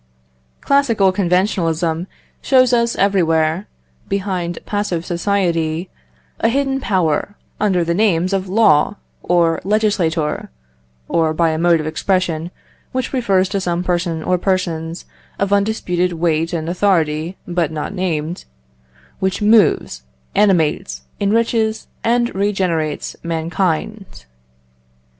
[0.61, 2.07] Classical conventionalism
[2.41, 3.67] shows us everywhere,
[4.09, 5.91] behind passive society,
[6.39, 10.49] a hidden power, under the names of Law, or Legislator
[11.07, 12.49] (or, by a mode of expression
[12.91, 15.05] which refers to some person or persons
[15.37, 18.45] of undisputed weight and authority, but not named),
[19.19, 20.01] which moves,
[20.33, 24.25] animates, enriches, and regenerates mankind.